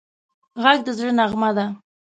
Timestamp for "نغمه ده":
1.19-1.65